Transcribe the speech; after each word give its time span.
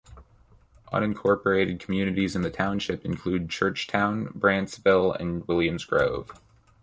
Unincorporated 0.91 1.79
communities 1.79 2.35
in 2.35 2.41
the 2.41 2.49
township 2.49 3.05
include 3.05 3.49
Churchtown, 3.51 4.29
Brandtsville, 4.33 5.15
and 5.19 5.47
Williams 5.47 5.85
Grove. 5.85 6.31